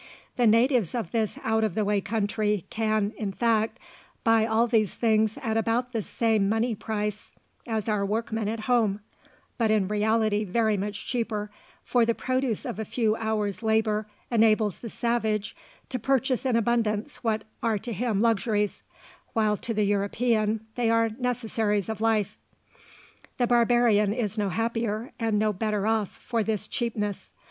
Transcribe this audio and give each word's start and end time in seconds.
The 0.35 0.47
natives 0.47 0.95
of 0.95 1.11
this 1.11 1.37
out 1.43 1.63
of 1.63 1.75
the 1.75 1.85
way 1.85 2.01
country 2.01 2.65
can, 2.71 3.13
in 3.19 3.31
fact, 3.31 3.77
buy 4.23 4.47
all 4.47 4.65
these 4.65 4.95
things 4.95 5.37
at 5.43 5.57
about 5.57 5.91
the 5.93 6.01
same 6.01 6.49
money 6.49 6.73
price 6.73 7.33
as 7.67 7.87
our 7.87 8.03
workmen 8.03 8.49
at 8.49 8.61
home, 8.61 9.01
but 9.59 9.69
in 9.69 9.87
reality 9.87 10.43
very 10.43 10.75
much 10.75 11.05
cheaper, 11.05 11.51
for 11.83 12.03
the 12.03 12.15
produce 12.15 12.65
of 12.65 12.79
a 12.79 12.83
few 12.83 13.15
hours' 13.17 13.61
labour 13.61 14.07
enables 14.31 14.79
the 14.79 14.89
savage 14.89 15.55
to 15.89 15.99
purchase 15.99 16.47
in 16.47 16.55
abundance 16.55 17.17
what 17.23 17.43
are 17.61 17.77
to 17.77 17.93
him 17.93 18.21
luxuries, 18.21 18.81
while 19.33 19.55
to 19.55 19.71
the 19.71 19.85
European 19.85 20.65
they 20.73 20.89
are 20.89 21.11
necessaries 21.19 21.89
of 21.89 22.01
life. 22.01 22.39
The 23.37 23.45
barbarian 23.45 24.13
is 24.13 24.35
no 24.35 24.49
happier 24.49 25.11
and 25.19 25.37
no 25.37 25.53
better 25.53 25.85
off 25.85 26.09
for 26.09 26.43
this 26.43 26.67
cheapness. 26.67 27.33